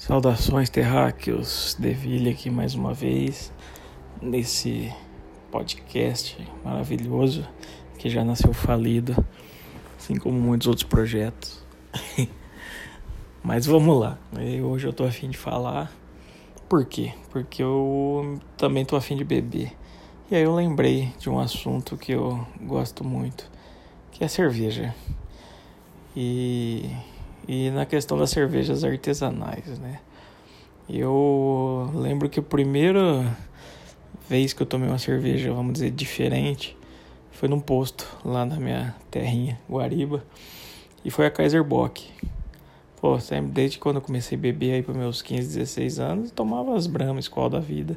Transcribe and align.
Saudações 0.00 0.70
terráqueos, 0.70 1.76
Deville 1.78 2.30
aqui 2.30 2.48
mais 2.48 2.74
uma 2.74 2.94
vez 2.94 3.52
nesse 4.22 4.90
podcast 5.52 6.38
maravilhoso 6.64 7.46
que 7.98 8.08
já 8.08 8.24
nasceu 8.24 8.54
falido, 8.54 9.14
assim 9.98 10.16
como 10.16 10.40
muitos 10.40 10.68
outros 10.68 10.84
projetos. 10.84 11.62
Mas 13.44 13.66
vamos 13.66 14.00
lá, 14.00 14.18
hoje 14.64 14.86
eu 14.86 14.92
tô 14.94 15.04
afim 15.04 15.28
de 15.28 15.36
falar. 15.36 15.92
Por 16.66 16.86
quê? 16.86 17.12
Porque 17.28 17.62
eu 17.62 18.40
também 18.56 18.86
tô 18.86 18.96
afim 18.96 19.18
de 19.18 19.22
beber. 19.22 19.70
E 20.30 20.34
aí 20.34 20.42
eu 20.42 20.54
lembrei 20.54 21.12
de 21.18 21.28
um 21.28 21.38
assunto 21.38 21.98
que 21.98 22.12
eu 22.12 22.42
gosto 22.62 23.04
muito, 23.04 23.50
que 24.10 24.24
é 24.24 24.28
cerveja. 24.28 24.94
E 26.16 26.90
e 27.48 27.70
na 27.70 27.86
questão 27.86 28.18
das 28.18 28.30
cervejas 28.30 28.84
artesanais, 28.84 29.78
né? 29.78 30.00
Eu 30.88 31.90
lembro 31.94 32.28
que 32.28 32.40
a 32.40 32.42
primeira 32.42 33.36
vez 34.28 34.52
que 34.52 34.62
eu 34.62 34.66
tomei 34.66 34.88
uma 34.88 34.98
cerveja, 34.98 35.52
vamos 35.52 35.74
dizer, 35.74 35.90
diferente, 35.90 36.76
foi 37.30 37.48
num 37.48 37.60
posto 37.60 38.06
lá 38.24 38.44
na 38.44 38.56
minha 38.56 38.94
terrinha, 39.10 39.58
Guariba, 39.68 40.24
e 41.04 41.10
foi 41.10 41.26
a 41.26 41.30
Kaiser 41.30 41.62
Bock. 41.62 42.08
Pô, 43.00 43.18
sempre, 43.18 43.52
desde 43.52 43.78
quando 43.78 43.96
eu 43.96 44.02
comecei 44.02 44.36
a 44.36 44.40
beber 44.40 44.74
aí 44.74 44.82
para 44.82 44.92
meus 44.92 45.22
15, 45.22 45.56
16 45.56 46.00
anos, 46.00 46.30
tomava 46.30 46.76
as 46.76 46.86
Brahma, 46.86 47.18
escola 47.18 47.50
da 47.50 47.60
vida. 47.60 47.96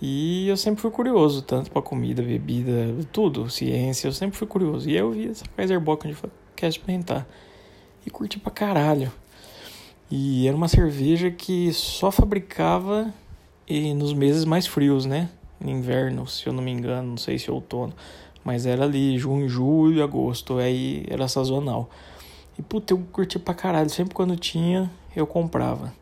E 0.00 0.48
eu 0.48 0.56
sempre 0.56 0.80
fui 0.80 0.90
curioso, 0.90 1.42
tanto 1.42 1.70
para 1.70 1.82
comida, 1.82 2.22
bebida, 2.22 2.94
tudo, 3.12 3.50
ciência, 3.50 4.08
eu 4.08 4.12
sempre 4.12 4.36
fui 4.36 4.46
curioso. 4.46 4.88
E 4.88 4.92
aí 4.92 4.98
eu 4.98 5.10
vi 5.10 5.28
essa 5.28 5.44
Kaiser 5.56 5.80
Bock 5.80 6.06
onde 6.06 6.14
eu 6.16 6.20
falei, 6.20 6.36
quer 6.56 6.68
experimentar 6.68 7.26
e 8.06 8.10
curti 8.10 8.38
pra 8.38 8.50
caralho. 8.50 9.12
E 10.10 10.46
era 10.46 10.56
uma 10.56 10.68
cerveja 10.68 11.30
que 11.30 11.72
só 11.72 12.10
fabricava 12.10 13.12
e 13.66 13.94
nos 13.94 14.12
meses 14.12 14.44
mais 14.44 14.66
frios, 14.66 15.06
né? 15.06 15.30
Inverno, 15.64 16.26
se 16.26 16.46
eu 16.46 16.52
não 16.52 16.62
me 16.62 16.70
engano, 16.70 17.10
não 17.10 17.16
sei 17.16 17.38
se 17.38 17.48
é 17.48 17.52
outono. 17.52 17.94
Mas 18.44 18.66
era 18.66 18.84
ali, 18.84 19.16
junho, 19.16 19.48
julho, 19.48 20.02
agosto, 20.02 20.58
aí 20.58 21.06
era 21.08 21.28
sazonal. 21.28 21.88
E 22.58 22.62
puta, 22.62 22.92
eu 22.92 22.98
curti 23.12 23.38
pra 23.38 23.54
caralho. 23.54 23.88
Sempre 23.88 24.14
quando 24.14 24.36
tinha, 24.36 24.90
eu 25.14 25.26
comprava. 25.26 25.92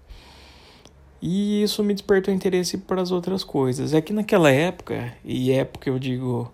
E 1.23 1.63
isso 1.63 1.85
me 1.85 1.93
despertou 1.93 2.33
interesse 2.33 2.79
para 2.79 3.03
as 3.03 3.11
outras 3.11 3.45
coisas. 3.45 3.93
É 3.93 4.01
que 4.01 4.13
naquela 4.13 4.51
época, 4.51 5.13
e 5.25 5.53
época 5.53 5.91
eu 5.91 5.99
digo, 5.99 6.51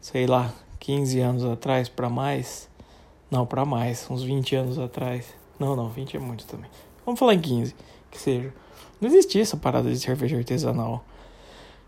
sei 0.00 0.26
lá, 0.26 0.54
15 0.80 1.20
anos 1.20 1.44
atrás 1.44 1.88
para 1.88 2.08
mais, 2.08 2.68
não, 3.30 3.44
para 3.44 3.64
mais, 3.64 4.06
uns 4.08 4.22
20 4.22 4.54
anos 4.54 4.78
atrás. 4.78 5.34
Não, 5.58 5.74
não, 5.74 5.88
20 5.88 6.16
é 6.16 6.20
muito 6.20 6.46
também. 6.46 6.70
Vamos 7.04 7.18
falar 7.18 7.34
em 7.34 7.40
15, 7.40 7.74
que 8.10 8.18
seja. 8.18 8.52
Não 9.00 9.08
existia 9.08 9.42
essa 9.42 9.56
parada 9.56 9.90
de 9.90 9.98
cerveja 9.98 10.36
artesanal. 10.36 11.04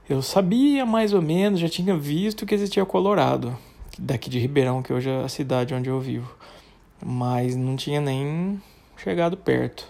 Eu 0.09 0.21
sabia 0.21 0.85
mais 0.85 1.13
ou 1.13 1.23
menos, 1.23 1.61
já 1.61 1.69
tinha 1.69 1.97
visto 1.97 2.45
que 2.45 2.55
existia 2.55 2.85
Colorado, 2.85 3.57
daqui 3.99 4.29
de 4.29 4.39
Ribeirão, 4.39 4.83
que 4.83 4.93
hoje 4.93 5.11
é 5.11 5.23
a 5.23 5.29
cidade 5.29 5.75
onde 5.75 5.89
eu 5.89 6.01
vivo. 6.01 6.35
Mas 7.05 7.55
não 7.55 7.77
tinha 7.77 8.01
nem 8.01 8.61
chegado 8.97 9.37
perto. 9.37 9.87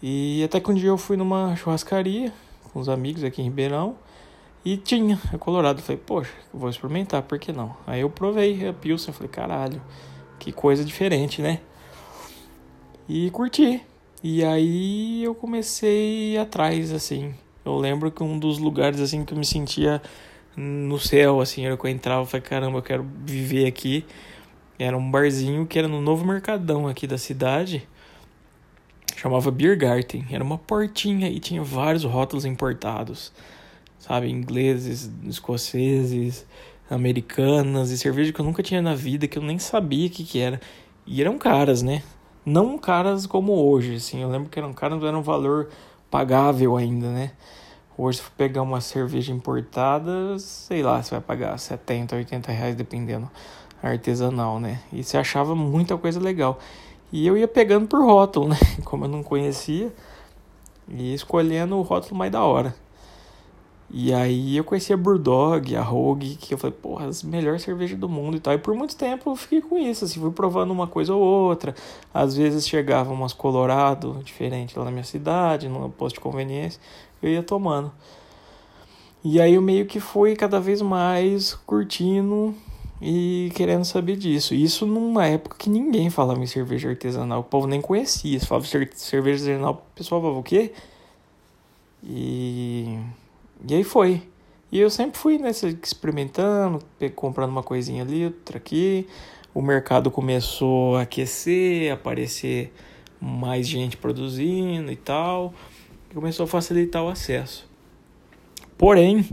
E 0.00 0.44
até 0.44 0.60
que 0.60 0.70
um 0.70 0.74
dia 0.74 0.90
eu 0.90 0.98
fui 0.98 1.16
numa 1.16 1.56
churrascaria 1.56 2.32
com 2.72 2.78
os 2.78 2.88
amigos 2.88 3.24
aqui 3.24 3.40
em 3.40 3.46
Ribeirão 3.46 3.96
e 4.64 4.76
tinha 4.76 5.18
a 5.32 5.38
Colorado. 5.38 5.82
falei, 5.82 6.00
poxa, 6.04 6.32
vou 6.52 6.68
experimentar, 6.68 7.22
por 7.22 7.38
que 7.40 7.52
não? 7.52 7.74
Aí 7.86 8.02
eu 8.02 8.10
provei 8.10 8.68
a 8.68 8.72
Pilsen, 8.72 9.12
falei, 9.12 9.28
caralho 9.28 9.80
que 10.44 10.52
coisa 10.52 10.84
diferente, 10.84 11.40
né? 11.40 11.58
E 13.08 13.30
curti. 13.30 13.80
E 14.22 14.44
aí 14.44 15.24
eu 15.24 15.34
comecei 15.34 16.36
atrás, 16.36 16.92
assim. 16.92 17.34
Eu 17.64 17.78
lembro 17.78 18.10
que 18.10 18.22
um 18.22 18.38
dos 18.38 18.58
lugares, 18.58 19.00
assim, 19.00 19.24
que 19.24 19.32
eu 19.32 19.38
me 19.38 19.46
sentia 19.46 20.02
no 20.54 20.98
céu, 20.98 21.40
assim, 21.40 21.64
era 21.64 21.78
que 21.78 21.86
eu 21.86 21.90
entrava 21.90 22.24
e 22.24 22.26
falei, 22.26 22.46
caramba, 22.46 22.78
eu 22.78 22.82
quero 22.82 23.06
viver 23.24 23.66
aqui. 23.66 24.04
Era 24.78 24.94
um 24.98 25.10
barzinho 25.10 25.66
que 25.66 25.78
era 25.78 25.88
no 25.88 26.02
novo 26.02 26.26
mercadão 26.26 26.86
aqui 26.86 27.06
da 27.06 27.16
cidade. 27.16 27.88
Chamava 29.16 29.50
Beer 29.50 29.78
Garden. 29.78 30.26
Era 30.30 30.44
uma 30.44 30.58
portinha 30.58 31.30
e 31.30 31.40
tinha 31.40 31.62
vários 31.62 32.04
rótulos 32.04 32.44
importados. 32.44 33.32
Sabe, 33.98 34.28
ingleses, 34.28 35.10
escoceses, 35.26 36.44
americanas 36.90 37.90
e 37.90 37.98
cerveja 37.98 38.32
que 38.32 38.40
eu 38.40 38.44
nunca 38.44 38.62
tinha 38.62 38.82
na 38.82 38.94
vida, 38.94 39.26
que 39.26 39.38
eu 39.38 39.42
nem 39.42 39.58
sabia 39.58 40.06
o 40.06 40.10
que, 40.10 40.24
que 40.24 40.38
era. 40.38 40.60
E 41.06 41.20
eram 41.20 41.38
caras, 41.38 41.82
né? 41.82 42.02
Não 42.44 42.78
caras 42.78 43.26
como 43.26 43.52
hoje, 43.52 43.96
assim. 43.96 44.22
Eu 44.22 44.28
lembro 44.28 44.48
que 44.50 44.58
eram 44.58 44.72
caras, 44.72 44.98
mas 44.98 45.08
era 45.08 45.18
um 45.18 45.22
valor 45.22 45.68
pagável 46.10 46.76
ainda, 46.76 47.10
né? 47.10 47.32
Hoje, 47.96 48.18
se 48.18 48.24
for 48.24 48.32
pegar 48.32 48.62
uma 48.62 48.80
cerveja 48.80 49.32
importada, 49.32 50.38
sei 50.38 50.82
lá, 50.82 51.02
você 51.02 51.12
vai 51.12 51.20
pagar 51.20 51.58
70, 51.58 52.16
80 52.16 52.52
reais, 52.52 52.74
dependendo 52.74 53.30
artesanal, 53.82 54.58
né? 54.58 54.80
E 54.92 55.02
você 55.02 55.16
achava 55.16 55.54
muita 55.54 55.96
coisa 55.96 56.18
legal. 56.18 56.58
E 57.12 57.26
eu 57.26 57.36
ia 57.36 57.46
pegando 57.46 57.86
por 57.86 58.02
rótulo, 58.02 58.48
né? 58.48 58.56
Como 58.84 59.04
eu 59.04 59.08
não 59.08 59.22
conhecia, 59.22 59.92
e 60.88 61.14
escolhendo 61.14 61.76
o 61.76 61.82
rótulo 61.82 62.16
mais 62.16 62.32
da 62.32 62.42
hora. 62.42 62.74
E 63.90 64.12
aí 64.12 64.56
eu 64.56 64.64
conheci 64.64 64.92
a 64.92 64.96
Brewdog, 64.96 65.76
a 65.76 65.82
Rogue, 65.82 66.36
que 66.36 66.54
eu 66.54 66.58
falei, 66.58 66.76
porra, 66.80 67.06
as 67.06 67.22
melhores 67.22 67.62
cervejas 67.62 67.98
do 67.98 68.08
mundo 68.08 68.36
e 68.36 68.40
tal. 68.40 68.54
E 68.54 68.58
por 68.58 68.74
muito 68.74 68.96
tempo 68.96 69.30
eu 69.30 69.36
fiquei 69.36 69.60
com 69.60 69.78
isso, 69.78 70.04
assim, 70.04 70.18
fui 70.20 70.30
provando 70.32 70.72
uma 70.72 70.86
coisa 70.86 71.14
ou 71.14 71.22
outra. 71.22 71.74
Às 72.12 72.36
vezes 72.36 72.66
chegavam 72.66 73.14
umas 73.14 73.32
Colorado 73.32 74.20
diferentes 74.24 74.74
lá 74.74 74.84
na 74.84 74.90
minha 74.90 75.04
cidade, 75.04 75.68
no 75.68 75.90
posto 75.90 76.16
de 76.16 76.20
conveniência, 76.20 76.80
eu 77.22 77.30
ia 77.30 77.42
tomando. 77.42 77.92
E 79.22 79.40
aí 79.40 79.54
eu 79.54 79.62
meio 79.62 79.86
que 79.86 80.00
fui 80.00 80.34
cada 80.36 80.60
vez 80.60 80.82
mais 80.82 81.54
curtindo 81.54 82.54
e 83.00 83.50
querendo 83.54 83.84
saber 83.84 84.16
disso. 84.16 84.54
Isso 84.54 84.86
numa 84.86 85.26
época 85.26 85.56
que 85.58 85.70
ninguém 85.70 86.10
falava 86.10 86.42
em 86.42 86.46
cerveja 86.46 86.88
artesanal, 86.88 87.40
o 87.40 87.44
povo 87.44 87.66
nem 87.66 87.80
conhecia. 87.80 88.38
Se 88.40 88.46
falava 88.46 88.66
cerveja 88.66 89.44
artesanal, 89.44 89.72
o 89.74 89.94
pessoal 89.94 90.20
falava 90.20 90.38
o 90.38 90.42
quê? 90.42 90.72
E 92.02 92.98
e 93.66 93.74
aí 93.74 93.84
foi. 93.84 94.22
E 94.70 94.80
eu 94.80 94.90
sempre 94.90 95.18
fui 95.18 95.38
nessa 95.38 95.68
experimentando, 95.68 96.80
comprando 97.14 97.50
uma 97.50 97.62
coisinha 97.62 98.02
ali, 98.02 98.26
outra 98.26 98.56
aqui. 98.56 99.06
O 99.54 99.62
mercado 99.62 100.10
começou 100.10 100.96
a 100.96 101.02
aquecer, 101.02 101.92
aparecer 101.92 102.72
mais 103.20 103.68
gente 103.68 103.96
produzindo 103.96 104.90
e 104.90 104.96
tal. 104.96 105.54
E 106.10 106.14
começou 106.14 106.44
a 106.44 106.46
facilitar 106.46 107.04
o 107.04 107.08
acesso. 107.08 107.68
Porém, 108.76 109.24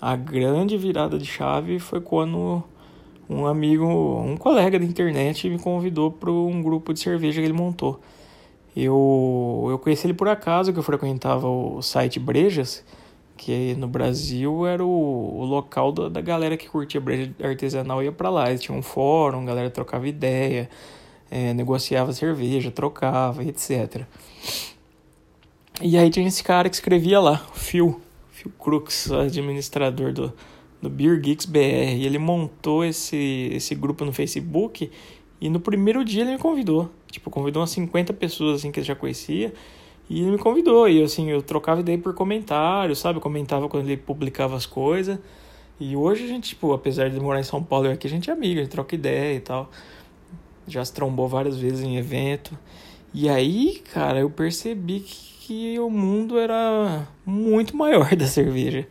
a 0.00 0.16
grande 0.16 0.78
virada 0.78 1.18
de 1.18 1.26
chave 1.26 1.78
foi 1.78 2.00
quando 2.00 2.64
um 3.28 3.46
amigo, 3.46 3.84
um 3.86 4.36
colega 4.36 4.78
da 4.78 4.84
internet 4.84 5.48
me 5.48 5.58
convidou 5.58 6.10
para 6.10 6.32
um 6.32 6.62
grupo 6.62 6.92
de 6.92 7.00
cerveja 7.00 7.40
que 7.40 7.46
ele 7.46 7.52
montou. 7.52 8.00
Eu, 8.74 9.66
eu 9.70 9.78
conheci 9.78 10.06
ele 10.06 10.14
por 10.14 10.28
acaso, 10.28 10.72
que 10.72 10.78
eu 10.78 10.82
frequentava 10.82 11.46
o 11.46 11.82
site 11.82 12.18
Brejas, 12.18 12.84
que 13.40 13.74
no 13.74 13.88
Brasil 13.88 14.66
era 14.66 14.84
o, 14.84 15.40
o 15.40 15.44
local 15.46 15.92
da, 15.92 16.10
da 16.10 16.20
galera 16.20 16.58
que 16.58 16.68
curtia 16.68 17.00
breja 17.00 17.34
artesanal 17.42 18.02
ia 18.02 18.12
para 18.12 18.28
lá. 18.28 18.50
Eles 18.50 18.60
tinham 18.60 18.78
um 18.78 18.82
fórum, 18.82 19.40
a 19.40 19.44
galera 19.46 19.70
trocava 19.70 20.06
ideia, 20.06 20.68
é, 21.30 21.54
negociava 21.54 22.12
cerveja, 22.12 22.70
trocava, 22.70 23.42
etc. 23.42 24.02
E 25.80 25.96
aí 25.96 26.10
tinha 26.10 26.28
esse 26.28 26.44
cara 26.44 26.68
que 26.68 26.74
escrevia 26.74 27.18
lá, 27.18 27.46
o 27.50 27.58
Phil, 27.58 27.98
Phil 28.30 28.52
Crux, 28.62 29.10
administrador 29.10 30.12
do, 30.12 30.30
do 30.82 30.90
Beer 30.90 31.18
Geeks 31.18 31.46
BR. 31.46 31.96
E 31.96 32.04
ele 32.04 32.18
montou 32.18 32.84
esse, 32.84 33.50
esse 33.54 33.74
grupo 33.74 34.04
no 34.04 34.12
Facebook 34.12 34.90
e 35.40 35.48
no 35.48 35.60
primeiro 35.60 36.04
dia 36.04 36.24
ele 36.24 36.32
me 36.32 36.38
convidou. 36.38 36.90
Tipo, 37.10 37.30
convidou 37.30 37.62
umas 37.62 37.70
50 37.70 38.12
pessoas 38.12 38.58
assim 38.58 38.70
que 38.70 38.80
ele 38.80 38.86
já 38.86 38.94
conhecia. 38.94 39.54
E 40.10 40.22
ele 40.22 40.32
me 40.32 40.38
convidou, 40.38 40.88
e 40.88 41.00
assim, 41.04 41.30
eu 41.30 41.40
trocava 41.40 41.82
ideia 41.82 41.96
por 41.96 42.12
comentário, 42.12 42.96
sabe? 42.96 43.18
Eu 43.18 43.22
comentava 43.22 43.68
quando 43.68 43.86
ele 43.86 43.96
publicava 43.96 44.56
as 44.56 44.66
coisas. 44.66 45.20
E 45.78 45.94
hoje 45.94 46.24
a 46.24 46.26
gente, 46.26 46.48
tipo, 46.48 46.72
apesar 46.72 47.08
de 47.08 47.20
morar 47.20 47.38
em 47.38 47.44
São 47.44 47.62
Paulo 47.62 47.88
aqui, 47.88 48.08
a 48.08 48.10
gente 48.10 48.28
é 48.28 48.32
amigo, 48.32 48.58
a 48.58 48.64
gente 48.64 48.72
troca 48.72 48.96
ideia 48.96 49.36
e 49.36 49.40
tal. 49.40 49.70
Já 50.66 50.84
se 50.84 50.92
trombou 50.92 51.28
várias 51.28 51.56
vezes 51.56 51.82
em 51.82 51.96
evento. 51.96 52.58
E 53.14 53.28
aí, 53.28 53.80
cara, 53.94 54.18
eu 54.18 54.28
percebi 54.28 54.98
que, 54.98 55.46
que 55.46 55.78
o 55.78 55.88
mundo 55.88 56.36
era 56.36 57.06
muito 57.24 57.76
maior 57.76 58.14
da 58.16 58.26
cerveja. 58.26 58.88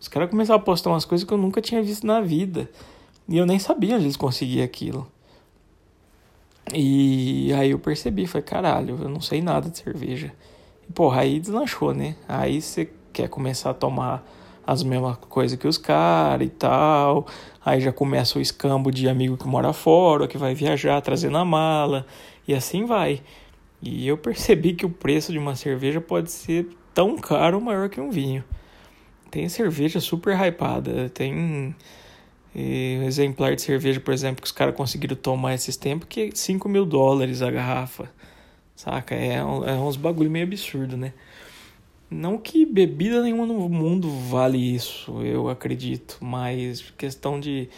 Os 0.00 0.08
caras 0.08 0.30
começaram 0.30 0.58
a 0.58 0.62
postar 0.62 0.88
umas 0.88 1.04
coisas 1.04 1.28
que 1.28 1.34
eu 1.34 1.38
nunca 1.38 1.60
tinha 1.60 1.82
visto 1.82 2.06
na 2.06 2.22
vida. 2.22 2.70
E 3.28 3.36
eu 3.36 3.44
nem 3.44 3.58
sabia 3.58 3.96
onde 3.96 4.06
eles 4.06 4.16
conseguiam 4.16 4.64
aquilo. 4.64 5.06
E 6.74 7.52
aí 7.52 7.72
eu 7.72 7.78
percebi, 7.78 8.26
falei, 8.26 8.46
caralho, 8.46 8.98
eu 9.02 9.08
não 9.10 9.20
sei 9.20 9.42
nada 9.42 9.68
de 9.68 9.76
cerveja 9.76 10.32
porra, 10.92 11.22
aí 11.22 11.40
deslanchou, 11.40 11.94
né? 11.94 12.16
Aí 12.28 12.60
você 12.60 12.90
quer 13.12 13.28
começar 13.28 13.70
a 13.70 13.74
tomar 13.74 14.24
as 14.66 14.82
mesmas 14.82 15.16
coisas 15.16 15.58
que 15.58 15.66
os 15.66 15.78
caras 15.78 16.46
e 16.46 16.50
tal. 16.50 17.26
Aí 17.64 17.80
já 17.80 17.92
começa 17.92 18.38
o 18.38 18.42
escambo 18.42 18.90
de 18.90 19.08
amigo 19.08 19.36
que 19.36 19.46
mora 19.46 19.72
fora, 19.72 20.28
que 20.28 20.38
vai 20.38 20.54
viajar 20.54 21.00
trazendo 21.00 21.36
a 21.38 21.44
mala. 21.44 22.06
E 22.46 22.54
assim 22.54 22.84
vai. 22.84 23.20
E 23.80 24.06
eu 24.06 24.16
percebi 24.16 24.74
que 24.74 24.86
o 24.86 24.90
preço 24.90 25.32
de 25.32 25.38
uma 25.38 25.56
cerveja 25.56 26.00
pode 26.00 26.30
ser 26.30 26.68
tão 26.94 27.16
caro 27.16 27.56
ou 27.58 27.62
maior 27.62 27.88
que 27.88 28.00
um 28.00 28.10
vinho. 28.10 28.44
Tem 29.30 29.48
cerveja 29.48 29.98
super 29.98 30.38
hypada, 30.38 31.08
tem 31.10 31.74
e 32.54 32.98
um 33.00 33.04
exemplar 33.04 33.54
de 33.56 33.62
cerveja, 33.62 33.98
por 33.98 34.12
exemplo, 34.12 34.42
que 34.42 34.46
os 34.46 34.52
caras 34.52 34.74
conseguiram 34.74 35.16
tomar 35.16 35.54
esses 35.54 35.76
tempos, 35.76 36.06
que 36.08 36.20
é 36.20 36.30
5 36.34 36.68
mil 36.68 36.84
dólares 36.84 37.40
a 37.40 37.50
garrafa. 37.50 38.10
Saca? 38.74 39.14
É, 39.14 39.36
é 39.36 39.44
uns 39.44 39.96
bagulho 39.96 40.30
meio 40.30 40.46
absurdo, 40.46 40.96
né? 40.96 41.12
Não 42.12 42.36
que 42.36 42.66
bebida 42.66 43.22
nenhuma 43.22 43.46
no 43.46 43.68
mundo 43.70 44.10
vale 44.10 44.58
isso, 44.58 45.22
eu 45.22 45.48
acredito, 45.48 46.18
mas 46.20 46.92
questão 46.96 47.40
de, 47.40 47.70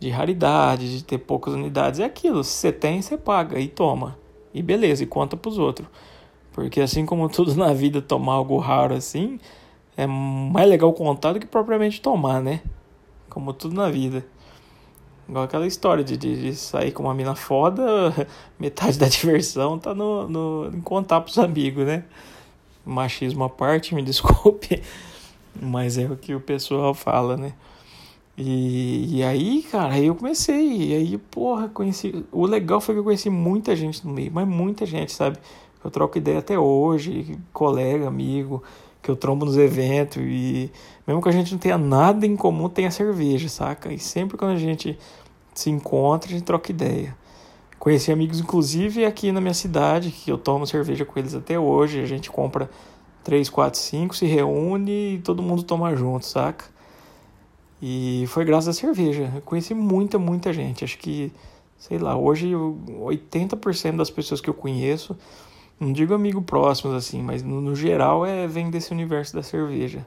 de 0.00 0.08
raridade, 0.08 0.96
de 0.96 1.04
ter 1.04 1.18
poucas 1.18 1.52
unidades, 1.52 2.00
é 2.00 2.04
aquilo. 2.04 2.42
Se 2.42 2.52
você 2.52 2.72
tem, 2.72 3.02
você 3.02 3.18
paga 3.18 3.60
e 3.60 3.68
toma. 3.68 4.16
E 4.54 4.62
beleza, 4.62 5.02
e 5.02 5.06
conta 5.06 5.36
pros 5.36 5.58
outros. 5.58 5.86
Porque 6.52 6.80
assim 6.80 7.04
como 7.04 7.28
tudo 7.30 7.54
na 7.54 7.74
vida, 7.74 8.00
tomar 8.00 8.34
algo 8.34 8.56
raro 8.56 8.94
assim, 8.94 9.38
é 9.94 10.06
mais 10.06 10.68
legal 10.68 10.92
contar 10.94 11.34
do 11.34 11.40
que 11.40 11.46
propriamente 11.46 12.00
tomar, 12.00 12.40
né? 12.40 12.62
Como 13.28 13.52
tudo 13.52 13.74
na 13.74 13.90
vida. 13.90 14.24
Igual 15.28 15.44
aquela 15.44 15.66
história 15.66 16.02
de, 16.02 16.16
de, 16.16 16.42
de, 16.42 16.54
sair 16.54 16.92
com 16.92 17.04
uma 17.04 17.14
mina 17.14 17.34
foda, 17.34 17.82
metade 18.58 18.98
da 18.98 19.08
diversão 19.08 19.78
tá 19.78 19.94
no, 19.94 20.28
no, 20.28 20.70
em 20.74 20.80
contar 20.80 21.20
pros 21.20 21.38
amigos, 21.38 21.86
né? 21.86 22.04
Machismo 22.84 23.44
à 23.44 23.48
parte, 23.48 23.94
me 23.94 24.02
desculpe, 24.04 24.82
mas 25.60 25.96
é 25.96 26.06
o 26.06 26.16
que 26.16 26.34
o 26.34 26.40
pessoal 26.40 26.92
fala, 26.92 27.36
né? 27.36 27.52
E, 28.36 29.18
e 29.18 29.22
aí, 29.22 29.62
cara, 29.70 29.94
aí 29.94 30.06
eu 30.06 30.14
comecei, 30.14 30.88
e 30.90 30.94
aí, 30.94 31.18
porra, 31.18 31.68
conheci. 31.68 32.24
O 32.32 32.46
legal 32.46 32.80
foi 32.80 32.94
que 32.94 32.98
eu 33.00 33.04
conheci 33.04 33.28
muita 33.30 33.76
gente 33.76 34.04
no 34.06 34.12
meio, 34.12 34.32
mas 34.32 34.48
muita 34.48 34.86
gente, 34.86 35.12
sabe? 35.12 35.38
Eu 35.84 35.90
troco 35.90 36.18
ideia 36.18 36.38
até 36.38 36.58
hoje, 36.58 37.38
colega, 37.52 38.06
amigo 38.06 38.62
que 39.02 39.10
eu 39.10 39.16
trombo 39.16 39.44
nos 39.44 39.58
eventos 39.58 40.22
e 40.22 40.70
mesmo 41.06 41.20
que 41.20 41.28
a 41.28 41.32
gente 41.32 41.52
não 41.52 41.58
tenha 41.58 41.76
nada 41.76 42.24
em 42.24 42.36
comum, 42.36 42.68
tem 42.68 42.86
a 42.86 42.90
cerveja, 42.90 43.48
saca? 43.48 43.92
E 43.92 43.98
sempre 43.98 44.38
quando 44.38 44.52
a 44.52 44.58
gente 44.58 44.96
se 45.52 45.68
encontra, 45.68 46.30
a 46.30 46.32
gente 46.32 46.44
troca 46.44 46.70
ideia. 46.70 47.16
Conheci 47.80 48.12
amigos, 48.12 48.38
inclusive, 48.38 49.04
aqui 49.04 49.32
na 49.32 49.40
minha 49.40 49.54
cidade, 49.54 50.12
que 50.12 50.30
eu 50.30 50.38
tomo 50.38 50.64
cerveja 50.68 51.04
com 51.04 51.18
eles 51.18 51.34
até 51.34 51.58
hoje. 51.58 52.00
A 52.00 52.06
gente 52.06 52.30
compra 52.30 52.70
3, 53.24 53.50
4, 53.50 53.80
5, 53.80 54.14
se 54.14 54.24
reúne 54.24 55.16
e 55.16 55.18
todo 55.18 55.42
mundo 55.42 55.64
toma 55.64 55.96
junto, 55.96 56.24
saca? 56.24 56.64
E 57.82 58.24
foi 58.28 58.44
graças 58.44 58.68
à 58.68 58.72
cerveja. 58.72 59.32
Eu 59.34 59.42
conheci 59.42 59.74
muita, 59.74 60.16
muita 60.16 60.52
gente. 60.52 60.84
Acho 60.84 60.96
que, 60.96 61.32
sei 61.76 61.98
lá, 61.98 62.16
hoje 62.16 62.52
80% 62.52 63.96
das 63.96 64.10
pessoas 64.10 64.40
que 64.40 64.48
eu 64.48 64.54
conheço 64.54 65.16
não 65.82 65.92
digo 65.92 66.14
amigo 66.14 66.40
próximos 66.40 66.94
assim, 66.94 67.22
mas 67.22 67.42
no, 67.42 67.60
no, 67.60 67.74
geral 67.74 68.24
é 68.24 68.46
vem 68.46 68.70
desse 68.70 68.92
universo 68.92 69.34
da 69.34 69.42
cerveja. 69.42 70.06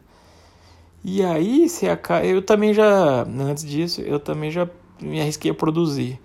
E 1.03 1.23
aí, 1.23 1.69
se 1.69 1.87
a, 1.87 1.99
eu 2.25 2.41
também 2.41 2.73
já, 2.73 3.23
antes 3.23 3.63
disso, 3.63 4.01
eu 4.01 4.19
também 4.19 4.49
já 4.49 4.67
me 5.01 5.21
arrisquei 5.21 5.51
a 5.51 5.53
produzir 5.53 6.19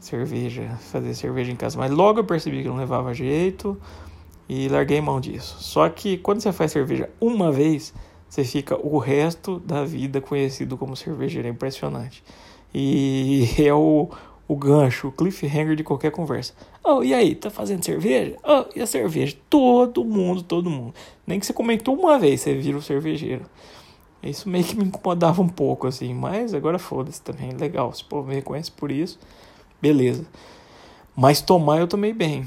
cerveja, 0.00 0.76
fazer 0.80 1.14
cerveja 1.14 1.52
em 1.52 1.56
casa, 1.56 1.78
mas 1.78 1.90
logo 1.90 2.20
eu 2.20 2.24
percebi 2.24 2.62
que 2.62 2.68
não 2.68 2.76
levava 2.76 3.12
jeito 3.12 3.76
e 4.48 4.68
larguei 4.68 5.00
mão 5.00 5.20
disso. 5.20 5.56
Só 5.60 5.88
que 5.88 6.16
quando 6.18 6.40
você 6.40 6.52
faz 6.52 6.72
cerveja 6.72 7.10
uma 7.20 7.52
vez, 7.52 7.92
você 8.28 8.44
fica 8.44 8.76
o 8.76 8.98
resto 8.98 9.60
da 9.60 9.84
vida 9.84 10.20
conhecido 10.20 10.76
como 10.76 10.96
cervejeiro, 10.96 11.48
é 11.48 11.50
impressionante. 11.50 12.24
E 12.74 13.48
é 13.58 13.72
o, 13.72 14.08
o 14.48 14.56
gancho, 14.56 15.08
o 15.08 15.12
cliffhanger 15.12 15.76
de 15.76 15.84
qualquer 15.84 16.10
conversa. 16.10 16.54
Oh, 16.82 17.04
e 17.04 17.12
aí, 17.12 17.34
tá 17.34 17.50
fazendo 17.50 17.84
cerveja? 17.84 18.36
Oh, 18.42 18.64
e 18.74 18.80
a 18.80 18.86
cerveja? 18.86 19.36
Todo 19.50 20.02
mundo, 20.02 20.42
todo 20.42 20.70
mundo. 20.70 20.94
Nem 21.26 21.38
que 21.38 21.44
você 21.44 21.52
comentou 21.52 21.94
uma 21.94 22.18
vez, 22.18 22.40
você 22.40 22.54
vira 22.54 22.78
o 22.78 22.82
cervejeiro. 22.82 23.44
Isso 24.22 24.48
meio 24.48 24.64
que 24.64 24.74
me 24.74 24.84
incomodava 24.84 25.42
um 25.42 25.48
pouco, 25.48 25.86
assim, 25.86 26.14
mas 26.14 26.54
agora 26.54 26.78
foda-se 26.78 27.20
também, 27.20 27.50
legal. 27.52 27.92
Se 27.92 28.02
o 28.02 28.06
povo 28.06 28.28
me 28.28 28.34
reconhece 28.34 28.72
por 28.72 28.90
isso, 28.90 29.18
beleza. 29.80 30.26
Mas 31.14 31.42
tomar 31.42 31.78
eu 31.78 31.86
tomei 31.86 32.14
bem. 32.14 32.46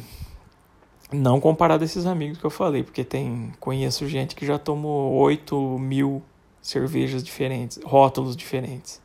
Não 1.11 1.39
comparado 1.39 1.83
a 1.83 1.85
esses 1.85 2.05
amigos 2.05 2.39
que 2.39 2.45
eu 2.45 2.49
falei, 2.49 2.83
porque 2.83 3.03
tem. 3.03 3.53
Conheço 3.59 4.07
gente 4.07 4.35
que 4.35 4.45
já 4.45 4.57
tomou 4.57 5.13
8 5.13 5.77
mil 5.77 6.23
cervejas 6.61 7.23
diferentes, 7.23 7.79
rótulos 7.83 8.35
diferentes. 8.35 9.01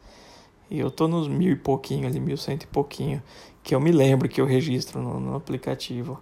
E 0.70 0.78
eu 0.78 0.90
tô 0.90 1.06
nos 1.06 1.28
mil 1.28 1.52
e 1.52 1.56
pouquinho 1.56 2.06
ali, 2.06 2.18
mil 2.18 2.36
cento 2.36 2.64
e 2.64 2.66
pouquinho, 2.66 3.22
que 3.62 3.74
eu 3.74 3.80
me 3.80 3.92
lembro 3.92 4.28
que 4.28 4.40
eu 4.40 4.46
registro 4.46 5.00
no, 5.00 5.20
no 5.20 5.36
aplicativo. 5.36 6.20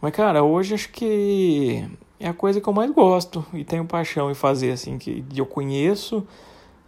Mas, 0.00 0.12
cara, 0.12 0.42
hoje 0.42 0.74
acho 0.74 0.90
que 0.90 1.88
é 2.20 2.28
a 2.28 2.34
coisa 2.34 2.60
que 2.60 2.68
eu 2.68 2.72
mais 2.72 2.90
gosto 2.90 3.44
e 3.52 3.64
tenho 3.64 3.84
paixão 3.84 4.30
em 4.30 4.34
fazer, 4.34 4.72
assim, 4.72 4.98
que 4.98 5.24
eu 5.34 5.46
conheço, 5.46 6.26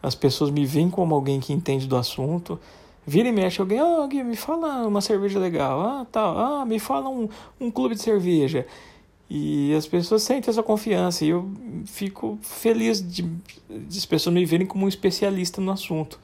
as 0.02 0.14
pessoas 0.14 0.50
me 0.50 0.64
veem 0.64 0.90
como 0.90 1.14
alguém 1.14 1.40
que 1.40 1.52
entende 1.52 1.86
do 1.86 1.96
assunto. 1.96 2.58
Vira 3.06 3.28
e 3.28 3.32
mexe 3.32 3.60
alguém, 3.60 3.78
ah, 3.78 4.06
oh, 4.06 4.06
me 4.06 4.36
fala 4.36 4.86
uma 4.86 5.00
cerveja 5.00 5.38
legal, 5.38 5.80
ah, 5.80 6.06
tal, 6.12 6.36
ah, 6.36 6.66
me 6.66 6.78
fala 6.78 7.08
um, 7.08 7.26
um 7.58 7.70
clube 7.70 7.94
de 7.94 8.02
cerveja. 8.02 8.66
E 9.30 9.74
as 9.74 9.86
pessoas 9.86 10.22
sentem 10.22 10.50
essa 10.50 10.62
confiança 10.62 11.24
e 11.24 11.30
eu 11.30 11.50
fico 11.86 12.38
feliz 12.42 13.00
de, 13.00 13.22
de 13.22 13.98
as 13.98 14.06
pessoas 14.06 14.34
me 14.34 14.44
verem 14.44 14.66
como 14.66 14.84
um 14.84 14.88
especialista 14.88 15.60
no 15.60 15.70
assunto. 15.70 16.18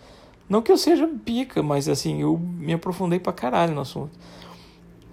Não 0.48 0.60
que 0.60 0.70
eu 0.70 0.76
seja 0.76 1.08
pica, 1.24 1.62
mas 1.62 1.88
assim, 1.88 2.20
eu 2.20 2.38
me 2.38 2.72
aprofundei 2.72 3.18
pra 3.18 3.32
caralho 3.32 3.74
no 3.74 3.80
assunto. 3.80 4.12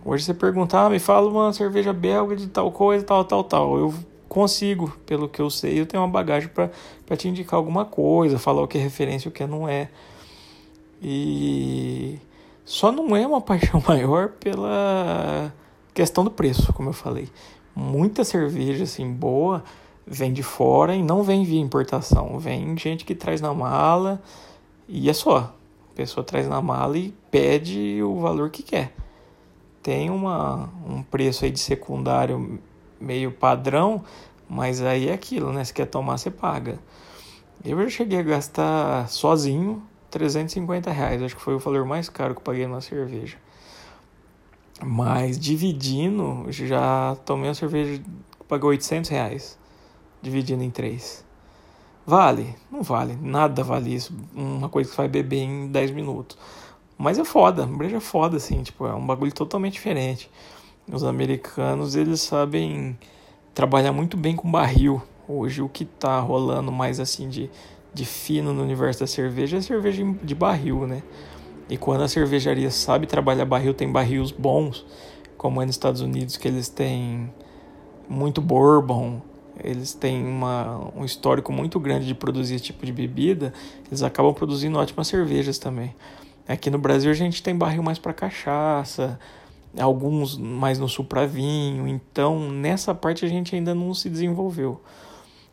Hoje 0.03 0.25
você 0.25 0.33
perguntar, 0.33 0.85
ah, 0.85 0.89
me 0.89 0.99
fala 0.99 1.29
uma 1.29 1.53
cerveja 1.53 1.93
belga 1.93 2.35
de 2.35 2.47
tal 2.47 2.71
coisa, 2.71 3.05
tal, 3.05 3.23
tal, 3.23 3.43
tal. 3.43 3.77
Eu 3.77 3.93
consigo, 4.27 4.91
pelo 5.05 5.29
que 5.29 5.41
eu 5.41 5.49
sei, 5.49 5.79
eu 5.79 5.85
tenho 5.85 6.01
uma 6.01 6.09
bagagem 6.09 6.49
para 6.49 7.17
te 7.17 7.27
indicar 7.27 7.57
alguma 7.57 7.85
coisa, 7.85 8.39
falar 8.39 8.61
o 8.61 8.67
que 8.67 8.77
é 8.77 8.81
referência 8.81 9.27
e 9.27 9.29
o 9.29 9.31
que 9.31 9.45
não 9.45 9.67
é. 9.67 9.89
E 11.01 12.19
só 12.65 12.91
não 12.91 13.15
é 13.15 13.25
uma 13.25 13.39
paixão 13.41 13.81
maior 13.87 14.29
pela 14.29 15.53
questão 15.93 16.23
do 16.23 16.31
preço, 16.31 16.73
como 16.73 16.89
eu 16.89 16.93
falei. 16.93 17.29
Muita 17.75 18.23
cerveja 18.23 18.83
assim 18.83 19.09
boa 19.11 19.63
vem 20.05 20.33
de 20.33 20.43
fora 20.43 20.95
e 20.95 21.03
não 21.03 21.23
vem 21.23 21.43
via 21.43 21.61
importação, 21.61 22.39
vem 22.39 22.75
gente 22.77 23.05
que 23.05 23.13
traz 23.13 23.39
na 23.39 23.53
mala 23.53 24.21
e 24.91 25.09
é 25.09 25.13
só. 25.13 25.55
A 25.91 25.95
pessoa 25.95 26.21
traz 26.21 26.47
na 26.47 26.61
mala 26.61 26.97
e 26.97 27.13
pede 27.31 28.03
o 28.03 28.19
valor 28.19 28.49
que 28.49 28.61
quer. 28.61 28.93
Tem 29.81 30.09
uma, 30.09 30.69
um 30.85 31.01
preço 31.01 31.45
aí 31.45 31.51
de 31.51 31.59
secundário 31.59 32.59
meio 32.99 33.31
padrão, 33.31 34.03
mas 34.49 34.81
aí 34.81 35.07
é 35.07 35.13
aquilo, 35.13 35.53
né? 35.53 35.63
Se 35.63 35.73
quer 35.73 35.85
tomar, 35.85 36.17
você 36.17 36.29
paga. 36.29 36.77
Eu 37.63 37.81
já 37.83 37.89
cheguei 37.89 38.19
a 38.19 38.23
gastar 38.23 39.07
sozinho 39.07 39.81
350 40.09 40.91
reais. 40.91 41.23
Acho 41.23 41.37
que 41.37 41.41
foi 41.41 41.55
o 41.55 41.59
valor 41.59 41.85
mais 41.85 42.09
caro 42.09 42.33
que 42.33 42.39
eu 42.39 42.43
paguei 42.43 42.67
numa 42.67 42.81
cerveja. 42.81 43.37
Mas 44.83 45.39
dividindo, 45.39 46.45
já 46.49 47.15
tomei 47.25 47.47
uma 47.47 47.55
cerveja 47.55 48.01
que 48.01 48.43
pagou 48.45 48.71
800 48.71 49.09
reais. 49.09 49.57
Dividindo 50.21 50.63
em 50.63 50.69
três. 50.69 51.23
Vale? 52.05 52.55
Não 52.71 52.81
vale. 52.81 53.17
Nada 53.21 53.63
vale 53.63 53.93
isso. 53.93 54.13
Uma 54.35 54.69
coisa 54.69 54.89
que 54.89 54.95
você 54.95 55.01
vai 55.01 55.07
beber 55.07 55.43
em 55.43 55.67
10 55.67 55.91
minutos. 55.91 56.37
Mas 56.97 57.17
é 57.19 57.23
foda. 57.23 57.65
Breja 57.65 57.97
é 57.97 57.99
foda, 57.99 58.37
assim. 58.37 58.63
Tipo, 58.63 58.87
é 58.87 58.93
um 58.93 59.05
bagulho 59.05 59.33
totalmente 59.33 59.73
diferente. 59.73 60.29
Os 60.91 61.03
americanos, 61.03 61.95
eles 61.95 62.21
sabem 62.21 62.97
trabalhar 63.53 63.91
muito 63.91 64.17
bem 64.17 64.35
com 64.35 64.49
barril. 64.49 65.01
Hoje, 65.27 65.61
o 65.61 65.69
que 65.69 65.85
tá 65.85 66.19
rolando 66.19 66.71
mais, 66.71 66.99
assim, 66.99 67.29
de, 67.29 67.49
de 67.93 68.05
fino 68.05 68.53
no 68.53 68.63
universo 68.63 69.01
da 69.01 69.07
cerveja 69.07 69.57
é 69.57 69.61
cerveja 69.61 70.03
de 70.23 70.35
barril, 70.35 70.87
né? 70.87 71.03
E 71.69 71.77
quando 71.77 72.01
a 72.01 72.07
cervejaria 72.07 72.69
sabe 72.69 73.07
trabalhar 73.07 73.45
barril, 73.45 73.73
tem 73.73 73.89
barris 73.89 74.31
bons, 74.31 74.85
como 75.37 75.61
é 75.61 75.65
nos 75.65 75.75
Estados 75.75 76.01
Unidos, 76.01 76.35
que 76.35 76.47
eles 76.47 76.67
têm 76.67 77.31
muito 78.09 78.41
bourbon, 78.41 79.21
eles 79.63 79.93
têm 79.93 80.25
uma, 80.25 80.91
um 80.95 81.05
histórico 81.05 81.51
muito 81.51 81.79
grande 81.79 82.05
de 82.05 82.15
produzir 82.15 82.55
esse 82.55 82.65
tipo 82.65 82.85
de 82.85 82.91
bebida, 82.91 83.53
eles 83.87 84.03
acabam 84.03 84.33
produzindo 84.33 84.77
ótimas 84.77 85.07
cervejas 85.07 85.57
também. 85.57 85.93
Aqui 86.47 86.69
no 86.69 86.77
Brasil 86.77 87.11
a 87.11 87.13
gente 87.15 87.41
tem 87.41 87.55
barril 87.55 87.83
mais 87.83 87.99
para 87.99 88.13
cachaça, 88.13 89.19
alguns 89.79 90.37
mais 90.37 90.79
no 90.79 90.89
sul 90.89 91.05
para 91.05 91.25
vinho, 91.25 91.87
então 91.87 92.51
nessa 92.51 92.93
parte 92.93 93.23
a 93.25 93.27
gente 93.27 93.55
ainda 93.55 93.73
não 93.73 93.93
se 93.93 94.09
desenvolveu. 94.09 94.81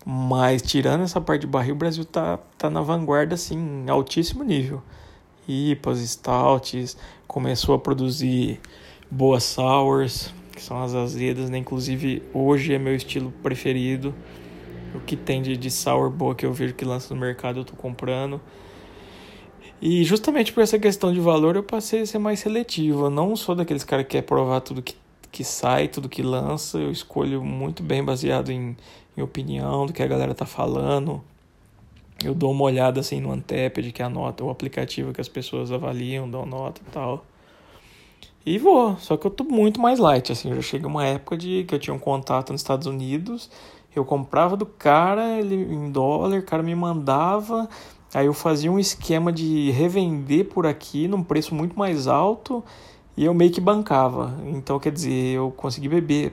Mas 0.05 0.63
tirando 0.63 1.03
essa 1.03 1.21
parte 1.21 1.43
de 1.43 1.47
barril, 1.47 1.75
o 1.75 1.79
Brasil 1.79 2.05
tá, 2.05 2.39
tá 2.57 2.71
na 2.71 2.81
vanguarda 2.81 3.35
assim, 3.35 3.85
altíssimo 3.89 4.43
nível. 4.43 4.83
IPAs, 5.47 5.99
stouts, 6.01 6.97
começou 7.27 7.75
a 7.75 7.79
produzir 7.79 8.61
boas 9.11 9.45
sours, 9.45 10.33
que 10.59 10.65
são 10.65 10.83
as 10.83 10.95
azedas, 10.95 11.49
né? 11.49 11.59
Inclusive 11.59 12.23
hoje 12.35 12.75
é 12.75 12.79
meu 12.79 12.95
estilo 12.95 13.33
preferido. 13.43 14.15
O 14.95 15.01
que 15.01 15.17
tem 15.17 15.41
de, 15.41 15.57
de 15.57 15.71
sour 15.71 16.11
boa 16.11 16.35
que 16.35 16.45
eu 16.45 16.53
vejo 16.53 16.75
que 16.75 16.85
lança 16.85 17.15
no 17.15 17.21
mercado 17.21 17.61
eu 17.61 17.65
tô 17.65 17.75
comprando. 17.77 18.41
E 19.81 20.03
justamente 20.03 20.53
por 20.53 20.63
essa 20.63 20.79
questão 20.79 21.13
de 21.13 21.21
valor 21.21 21.55
eu 21.55 21.63
passei 21.63 22.01
a 22.01 22.07
ser 22.07 22.19
mais 22.19 22.41
seletivo. 22.41 23.05
Eu 23.05 23.11
não 23.11 23.37
sou 23.37 23.55
daqueles 23.55 23.85
caras 23.85 24.05
que 24.05 24.13
quer 24.13 24.23
provar 24.23 24.61
tudo 24.61 24.83
que, 24.83 24.97
que 25.31 25.45
sai, 25.45 25.87
tudo 25.87 26.09
que 26.09 26.23
lança, 26.23 26.79
eu 26.79 26.91
escolho 26.91 27.43
muito 27.45 27.83
bem 27.83 28.05
baseado 28.05 28.51
em, 28.51 28.77
em 29.17 29.23
opinião 29.23 29.87
do 29.87 29.93
que 29.93 30.03
a 30.03 30.07
galera 30.07 30.35
tá 30.35 30.45
falando. 30.45 31.23
Eu 32.25 32.35
dou 32.35 32.51
uma 32.51 32.65
olhada 32.65 32.99
assim 32.99 33.21
no 33.21 33.31
Antepid, 33.31 33.93
que 33.93 34.03
é 34.03 34.05
a 34.05 34.09
nota, 34.09 34.43
o 34.43 34.51
aplicativo 34.51 35.13
que 35.13 35.21
as 35.21 35.29
pessoas 35.29 35.71
avaliam, 35.71 36.29
dão 36.29 36.45
nota 36.45 36.81
e 36.85 36.91
tal. 36.91 37.25
E 38.49 38.57
vou, 38.57 38.97
só 38.97 39.15
que 39.19 39.27
eu 39.27 39.31
tô 39.31 39.45
muito 39.45 39.79
mais 39.79 39.99
light, 39.99 40.33
assim, 40.33 40.55
já 40.55 40.63
chega 40.63 40.87
uma 40.87 41.05
época 41.05 41.37
de 41.37 41.65
que 41.65 41.75
eu 41.75 41.79
tinha 41.79 41.93
um 41.93 41.99
contato 41.99 42.51
nos 42.51 42.63
Estados 42.63 42.87
Unidos, 42.87 43.51
eu 43.95 44.07
comprava 44.07 44.57
do 44.57 44.65
cara, 44.65 45.39
ele 45.39 45.55
em 45.55 45.91
dólar, 45.91 46.39
o 46.39 46.43
cara 46.43 46.63
me 46.63 46.75
mandava, 46.75 47.69
aí 48.15 48.25
eu 48.25 48.33
fazia 48.33 48.73
um 48.73 48.79
esquema 48.79 49.31
de 49.31 49.71
revender 49.73 50.47
por 50.47 50.67
aqui 50.67 51.07
num 51.07 51.23
preço 51.23 51.55
muito 51.55 51.79
mais 51.79 52.07
alto 52.07 52.65
e 53.15 53.27
eu 53.27 53.35
meio 53.35 53.51
que 53.51 53.61
bancava. 53.61 54.33
Então, 54.47 54.79
quer 54.79 54.93
dizer, 54.93 55.35
eu 55.35 55.53
consegui 55.55 55.91
beber 55.91 56.33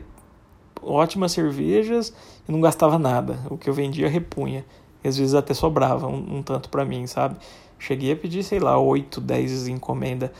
ótimas 0.81 1.33
cervejas 1.33 2.13
e 2.47 2.51
não 2.51 2.61
gastava 2.61 2.97
nada. 2.97 3.39
O 3.49 3.57
que 3.57 3.69
eu 3.69 3.73
vendia 3.73 4.07
repunha. 4.07 4.63
E 5.03 5.07
às 5.09 5.17
vezes 5.17 5.33
até 5.33 5.53
sobrava 5.53 6.07
um, 6.07 6.37
um 6.37 6.41
tanto 6.41 6.69
para 6.69 6.85
mim, 6.85 7.05
sabe? 7.07 7.35
Cheguei 7.77 8.13
a 8.13 8.15
pedir, 8.15 8.41
sei 8.41 8.59
lá, 8.59 8.79
8, 8.79 9.19
10 9.19 9.67
encomenda. 9.67 10.31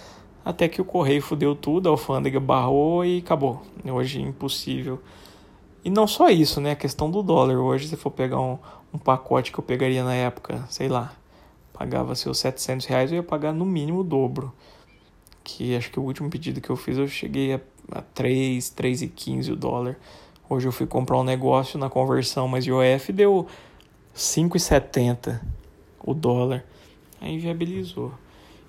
Até 0.46 0.70
que 0.70 0.80
o 0.80 0.86
correio 0.86 1.22
fudeu 1.22 1.56
tudo, 1.56 1.90
a 1.90 1.92
alfândega 1.92 2.40
barrou 2.40 3.04
e 3.04 3.18
acabou. 3.18 3.64
Hoje 3.84 4.22
impossível. 4.22 5.02
E 5.84 5.90
não 5.90 6.08
só 6.08 6.30
isso, 6.30 6.62
né? 6.62 6.72
A 6.72 6.75
questão 6.75 7.10
do 7.10 7.24
dólar. 7.24 7.58
Hoje, 7.58 7.88
se 7.88 7.98
for 7.98 8.12
pegar 8.12 8.40
um, 8.40 8.60
um 8.94 8.98
pacote 9.00 9.52
que 9.52 9.60
eu 9.60 9.64
pegaria 9.64 10.04
na 10.04 10.14
época, 10.14 10.64
sei 10.70 10.88
lá, 10.88 11.14
pagava 11.74 12.14
seus 12.14 12.38
700 12.38 12.86
reais, 12.86 13.12
eu 13.12 13.18
ia 13.18 13.24
pagar 13.24 13.52
no 13.52 13.66
mínimo 13.66 14.02
o 14.02 14.04
dobro 14.04 14.54
que 15.46 15.75
acho 15.75 15.92
que 15.92 16.00
o 16.00 16.04
último 16.04 16.30
pedido 16.30 16.60
que 16.60 16.70
eu 16.70 16.75
fiz 16.75 16.98
eu 16.98 17.08
cheguei 17.08 17.54
a, 17.54 17.62
a 17.92 18.02
3, 18.02 18.74
3,15 18.75 19.54
o 19.54 19.56
dólar. 19.56 19.96
Hoje 20.50 20.68
eu 20.68 20.72
fui 20.72 20.88
comprar 20.88 21.18
um 21.18 21.24
negócio 21.24 21.80
na 21.80 21.90
conversão, 21.90 22.48
mas 22.48 22.66
IOF 22.66 23.14
deu 23.14 23.48
5,70 24.14 25.40
o 26.04 26.14
dólar. 26.14 26.66
Aí 27.22 27.38
viabilizou. 27.38 28.12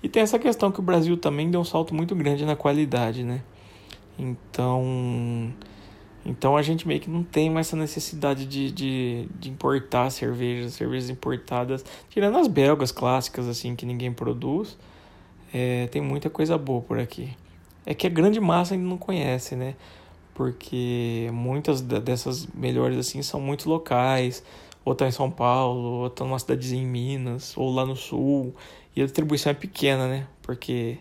E 0.01 0.09
tem 0.09 0.21
essa 0.21 0.37
questão 0.37 0.71
que 0.71 0.79
o 0.79 0.83
Brasil 0.83 1.17
também 1.17 1.49
deu 1.49 1.59
um 1.59 1.65
salto 1.65 1.93
muito 1.93 2.15
grande 2.15 2.45
na 2.45 2.55
qualidade, 2.55 3.23
né? 3.23 3.41
Então, 4.17 5.53
então 6.25 6.57
a 6.57 6.61
gente 6.61 6.87
meio 6.87 6.99
que 6.99 7.09
não 7.09 7.23
tem 7.23 7.49
mais 7.49 7.67
essa 7.67 7.77
necessidade 7.77 8.45
de, 8.45 8.71
de, 8.71 9.27
de 9.39 9.49
importar 9.49 10.09
cervejas, 10.09 10.73
cervejas 10.73 11.09
importadas, 11.09 11.85
tirando 12.09 12.37
as 12.37 12.47
belgas 12.47 12.91
clássicas, 12.91 13.47
assim, 13.47 13.75
que 13.75 13.85
ninguém 13.85 14.11
produz. 14.11 14.77
É, 15.53 15.87
tem 15.87 16.01
muita 16.01 16.29
coisa 16.29 16.57
boa 16.57 16.81
por 16.81 16.99
aqui. 16.99 17.35
É 17.85 17.93
que 17.93 18.05
a 18.05 18.09
grande 18.09 18.39
massa 18.39 18.73
ainda 18.73 18.85
não 18.85 18.97
conhece, 18.97 19.55
né? 19.55 19.75
Porque 20.33 21.29
muitas 21.33 21.81
dessas 21.81 22.45
melhores 22.47 22.97
assim 22.97 23.21
são 23.23 23.39
muito 23.39 23.69
locais, 23.69 24.43
ou 24.87 24.95
tá 24.95 25.05
em 25.05 25.11
São 25.11 25.29
Paulo, 25.29 26.03
ou 26.03 26.09
tá 26.09 26.23
numa 26.23 26.39
cidadezinha 26.39 26.81
em 26.81 26.85
Minas, 26.85 27.57
ou 27.57 27.69
lá 27.69 27.85
no 27.85 27.93
sul. 27.93 28.55
E 28.95 29.01
a 29.01 29.03
distribuição 29.03 29.51
é 29.51 29.53
pequena, 29.53 30.07
né? 30.07 30.25
Porque, 30.41 30.97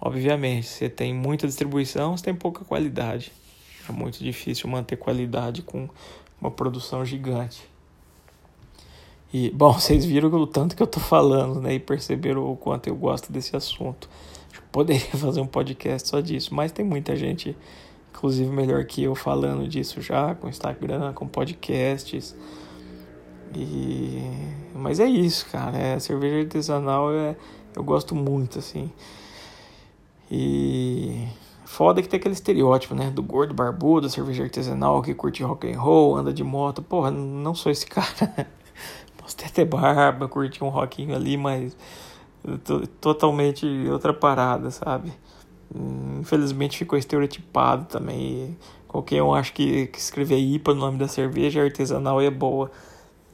obviamente, 0.00 0.66
você 0.66 0.88
tem 0.88 1.12
muita 1.12 1.46
distribuição, 1.46 2.16
você 2.16 2.24
tem 2.24 2.34
pouca 2.34 2.64
qualidade. 2.64 3.30
É 3.86 3.92
muito 3.92 4.24
difícil 4.24 4.70
manter 4.70 4.96
qualidade 4.96 5.60
com 5.60 5.86
uma 6.40 6.50
produção 6.50 7.04
gigante. 7.04 7.62
E, 9.30 9.50
bom, 9.50 9.74
vocês 9.78 10.06
viram 10.06 10.30
o 10.30 10.46
tanto 10.46 10.74
que 10.74 10.82
eu 10.82 10.86
tô 10.86 10.98
falando, 10.98 11.60
né? 11.60 11.74
E 11.74 11.78
perceberam 11.78 12.50
o 12.50 12.56
quanto 12.56 12.88
eu 12.88 12.96
gosto 12.96 13.30
desse 13.30 13.54
assunto. 13.54 14.08
Poderia 14.72 15.10
fazer 15.12 15.42
um 15.42 15.46
podcast 15.46 16.08
só 16.08 16.20
disso, 16.20 16.54
mas 16.54 16.72
tem 16.72 16.86
muita 16.86 17.14
gente, 17.14 17.54
inclusive 18.14 18.48
melhor 18.50 18.86
que 18.86 19.02
eu, 19.02 19.14
falando 19.14 19.68
disso 19.68 20.00
já, 20.00 20.34
com 20.34 20.48
Instagram, 20.48 21.12
com 21.12 21.28
podcasts. 21.28 22.34
E... 23.56 24.22
Mas 24.74 25.00
é 25.00 25.06
isso, 25.06 25.46
cara. 25.50 25.76
É, 25.76 25.98
cerveja 25.98 26.40
artesanal 26.40 27.10
é, 27.10 27.34
eu 27.74 27.82
gosto 27.82 28.14
muito, 28.14 28.58
assim. 28.58 28.90
E 30.30 31.26
foda 31.64 32.02
que 32.02 32.08
tem 32.08 32.18
aquele 32.18 32.34
estereótipo, 32.34 32.94
né? 32.94 33.10
Do 33.10 33.22
gordo 33.22 33.54
barbudo, 33.54 34.10
cerveja 34.10 34.44
artesanal 34.44 35.00
que 35.00 35.14
curte 35.14 35.42
rock 35.42 35.72
and 35.72 35.80
roll, 35.80 36.16
anda 36.16 36.32
de 36.32 36.44
moto. 36.44 36.82
Porra, 36.82 37.10
não 37.10 37.54
sou 37.54 37.72
esse 37.72 37.86
cara. 37.88 38.46
Posso 39.16 39.36
até 39.38 39.48
ter 39.48 39.64
barba, 39.64 40.28
curtir 40.28 40.62
um 40.62 40.68
rockinho 40.68 41.14
ali, 41.14 41.36
mas 41.36 41.76
totalmente 43.00 43.66
outra 43.90 44.12
parada, 44.12 44.70
sabe? 44.70 45.12
Infelizmente 46.20 46.78
ficou 46.78 46.98
estereotipado 46.98 47.86
também. 47.86 48.56
Qualquer 48.86 49.22
um 49.22 49.34
acha 49.34 49.52
que, 49.52 49.86
que 49.88 49.98
escrever 49.98 50.38
IPA 50.38 50.74
no 50.74 50.80
nome 50.80 50.98
da 50.98 51.08
cerveja 51.08 51.62
artesanal 51.62 52.20
é 52.20 52.30
boa. 52.30 52.70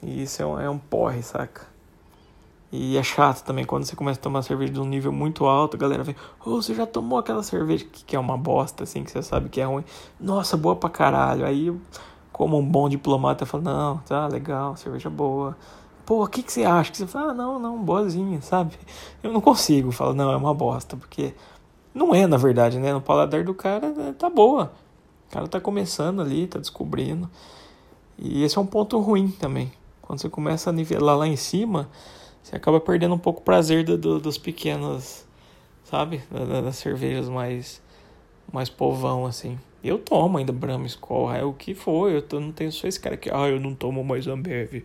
E 0.02 0.22
isso 0.22 0.42
é 0.42 0.46
um, 0.46 0.60
é 0.60 0.68
um 0.68 0.78
porre, 0.78 1.22
saca? 1.22 1.66
E 2.70 2.96
é 2.96 3.02
chato 3.02 3.44
também 3.44 3.64
quando 3.64 3.84
você 3.84 3.94
começa 3.94 4.18
a 4.18 4.22
tomar 4.22 4.42
cerveja 4.42 4.72
de 4.72 4.80
um 4.80 4.86
nível 4.86 5.12
muito 5.12 5.44
alto, 5.44 5.76
a 5.76 5.78
galera 5.78 6.02
vem, 6.02 6.16
oh, 6.44 6.62
você 6.62 6.74
já 6.74 6.86
tomou 6.86 7.18
aquela 7.18 7.42
cerveja 7.42 7.84
que, 7.84 8.16
é 8.16 8.18
uma 8.18 8.36
bosta, 8.36 8.84
assim, 8.84 9.04
que 9.04 9.10
você 9.10 9.22
sabe 9.22 9.48
que 9.50 9.60
é 9.60 9.64
ruim. 9.64 9.84
Nossa, 10.18 10.56
boa 10.56 10.74
pra 10.74 10.88
caralho. 10.88 11.44
Aí, 11.44 11.74
como 12.32 12.58
um 12.58 12.66
bom 12.66 12.88
diplomata, 12.88 13.44
fala, 13.44 13.62
não, 13.62 13.98
tá 13.98 14.26
legal, 14.26 14.76
cerveja 14.76 15.10
boa 15.10 15.56
pô, 16.04 16.24
o 16.24 16.28
que, 16.28 16.42
que 16.42 16.52
você 16.52 16.64
acha? 16.64 16.90
Que 16.90 16.98
você 16.98 17.06
fala, 17.06 17.32
ah, 17.32 17.34
não, 17.34 17.58
não, 17.58 17.78
boazinha, 17.82 18.40
sabe? 18.42 18.74
Eu 19.22 19.32
não 19.32 19.40
consigo 19.40 19.90
falar, 19.90 20.14
não, 20.14 20.30
é 20.30 20.36
uma 20.36 20.54
bosta, 20.54 20.96
porque 20.96 21.34
não 21.94 22.14
é, 22.14 22.26
na 22.26 22.36
verdade, 22.36 22.78
né? 22.78 22.92
No 22.92 23.00
paladar 23.00 23.44
do 23.44 23.54
cara 23.54 23.90
né, 23.90 24.14
tá 24.18 24.28
boa. 24.28 24.72
O 25.28 25.32
cara 25.32 25.48
tá 25.48 25.60
começando 25.60 26.20
ali, 26.20 26.46
tá 26.46 26.58
descobrindo. 26.58 27.30
E 28.18 28.42
esse 28.42 28.58
é 28.58 28.60
um 28.60 28.66
ponto 28.66 28.98
ruim 28.98 29.30
também. 29.30 29.72
Quando 30.12 30.20
você 30.20 30.28
começa 30.28 30.68
a 30.68 30.72
nivelar 30.74 31.16
lá 31.16 31.26
em 31.26 31.36
cima, 31.36 31.88
você 32.42 32.54
acaba 32.54 32.78
perdendo 32.78 33.14
um 33.14 33.18
pouco 33.18 33.40
o 33.40 33.42
prazer 33.42 33.82
do, 33.82 33.96
do, 33.96 34.20
dos 34.20 34.36
pequenos, 34.36 35.24
sabe? 35.84 36.22
Das 36.30 36.76
cervejas 36.76 37.30
mais, 37.30 37.80
mais 38.52 38.68
povão, 38.68 39.24
assim. 39.24 39.58
Eu 39.82 39.98
tomo 39.98 40.36
ainda 40.36 40.52
Brahma 40.52 40.84
Skol, 40.84 41.32
é 41.32 41.42
o 41.42 41.54
que 41.54 41.74
for. 41.74 42.10
Eu 42.10 42.22
não 42.38 42.52
tenho 42.52 42.70
só 42.70 42.86
esse 42.86 43.00
cara 43.00 43.16
que, 43.16 43.30
ah, 43.30 43.48
eu 43.48 43.58
não 43.58 43.74
tomo 43.74 44.04
mais 44.04 44.26
Ambev 44.26 44.84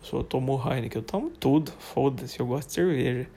só 0.00 0.22
tomo 0.22 0.54
Heineken, 0.64 1.00
eu 1.00 1.02
tomo 1.02 1.28
tudo, 1.28 1.72
foda-se, 1.80 2.38
eu 2.38 2.46
gosto 2.46 2.68
de 2.68 2.74
cerveja. 2.74 3.28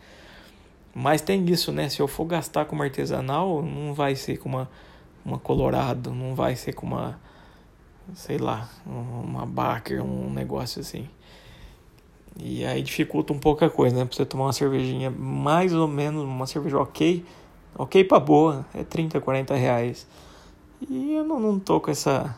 Mas 0.94 1.22
tem 1.22 1.44
isso, 1.50 1.72
né? 1.72 1.90
Se 1.90 2.00
eu 2.00 2.08
for 2.08 2.26
gastar 2.26 2.66
com 2.66 2.76
uma 2.76 2.84
artesanal, 2.84 3.64
não 3.64 3.96
vai 3.96 4.16
ser 4.16 4.38
com 4.38 4.48
uma, 4.48 4.70
uma 5.26 5.40
Colorado, 5.40 6.12
não 6.12 6.36
vai 6.36 6.56
ser 6.56 6.74
com 6.74 6.86
uma, 6.86 7.20
sei 8.14 8.38
lá, 8.38 8.70
uma 8.86 9.46
Baker, 9.46 10.04
um 10.04 10.30
negócio 10.30 10.82
assim. 10.82 11.08
E 12.38 12.66
aí 12.66 12.82
dificulta 12.82 13.34
um 13.34 13.40
pouco 13.40 13.64
a 13.64 13.70
coisa, 13.70 13.96
né? 13.96 14.06
Pra 14.06 14.16
você 14.16 14.26
tomar 14.26 14.46
uma 14.46 14.54
cervejinha 14.54 15.10
mais 15.10 15.74
ou 15.74 15.88
menos, 15.88 16.24
uma 16.24 16.48
cerveja 16.48 16.80
ok, 16.80 17.26
ok 17.76 18.04
pra 18.04 18.20
boa, 18.20 18.66
é 18.74 18.84
30, 18.84 19.20
40 19.20 19.56
reais. 19.56 20.08
E 20.90 21.14
eu 21.14 21.24
não, 21.24 21.40
não 21.40 21.60
tô 21.60 21.80
com 21.80 21.92
essa, 21.92 22.38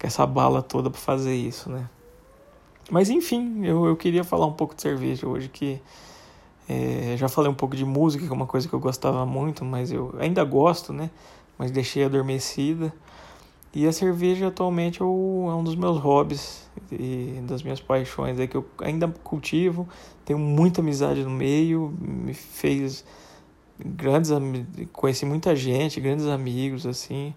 com 0.00 0.06
essa 0.06 0.26
bala 0.26 0.62
toda 0.62 0.90
pra 0.90 1.00
fazer 1.00 1.34
isso, 1.34 1.70
né? 1.70 1.88
Mas 2.90 3.10
enfim, 3.10 3.64
eu, 3.64 3.84
eu 3.84 3.96
queria 3.96 4.24
falar 4.24 4.46
um 4.46 4.52
pouco 4.52 4.74
de 4.74 4.82
cerveja 4.82 5.26
hoje, 5.28 5.48
que 5.48 5.80
é, 6.68 7.14
já 7.16 7.28
falei 7.28 7.50
um 7.50 7.54
pouco 7.54 7.76
de 7.76 7.84
música, 7.84 8.24
que 8.24 8.30
é 8.30 8.34
uma 8.34 8.46
coisa 8.46 8.68
que 8.68 8.74
eu 8.74 8.80
gostava 8.80 9.24
muito, 9.26 9.64
mas 9.64 9.92
eu 9.92 10.14
ainda 10.18 10.42
gosto, 10.44 10.92
né? 10.92 11.10
Mas 11.56 11.70
deixei 11.70 12.04
adormecida. 12.04 12.92
E 13.74 13.86
a 13.86 13.92
cerveja 13.92 14.48
atualmente 14.48 15.02
é, 15.02 15.04
é 15.04 15.06
um 15.06 15.62
dos 15.62 15.76
meus 15.76 15.98
hobbies 15.98 16.68
e 16.90 17.40
das 17.46 17.62
minhas 17.62 17.80
paixões, 17.80 18.38
é 18.40 18.46
que 18.46 18.56
eu 18.56 18.64
ainda 18.80 19.08
cultivo, 19.22 19.86
tenho 20.24 20.38
muita 20.38 20.80
amizade 20.80 21.22
no 21.22 21.30
meio, 21.30 21.94
me 22.00 22.32
fez 22.32 23.04
grandes 23.78 24.30
conheci 24.92 25.24
muita 25.24 25.54
gente, 25.54 26.00
grandes 26.00 26.26
amigos 26.26 26.86
assim, 26.86 27.34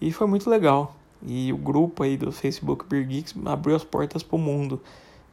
e 0.00 0.12
foi 0.12 0.26
muito 0.26 0.48
legal. 0.48 0.94
E 1.26 1.52
o 1.52 1.56
grupo 1.56 2.02
aí 2.02 2.16
do 2.16 2.32
Facebook 2.32 2.86
Beer 2.88 3.06
Geeks 3.06 3.34
abriu 3.44 3.76
as 3.76 3.84
portas 3.84 4.22
pro 4.22 4.38
mundo. 4.38 4.80